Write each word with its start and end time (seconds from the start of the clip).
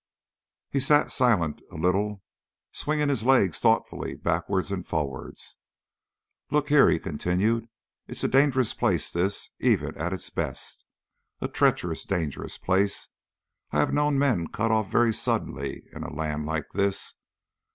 He 0.71 0.79
sat 0.79 1.11
silent 1.11 1.61
a 1.69 1.75
little, 1.75 2.23
swinging 2.71 3.07
his 3.09 3.23
leg 3.23 3.53
thoughtfully 3.53 4.15
backwards 4.15 4.71
and 4.71 4.83
forwards. 4.83 5.57
"Look 6.49 6.69
here," 6.69 6.89
he 6.89 6.97
continued; 6.97 7.69
"it's 8.07 8.23
a 8.23 8.27
dangerous 8.27 8.73
place 8.73 9.11
this, 9.11 9.51
even 9.59 9.95
at 9.99 10.11
its 10.11 10.31
best 10.31 10.85
a 11.39 11.47
treacherous, 11.47 12.03
dangerous 12.03 12.57
place. 12.57 13.09
I 13.69 13.77
have 13.77 13.93
known 13.93 14.17
men 14.17 14.47
cut 14.47 14.71
off 14.71 14.89
very 14.89 15.13
suddenly 15.13 15.83
in 15.93 16.01
a 16.01 16.11
land 16.11 16.47
like 16.47 16.65
this. 16.73 17.13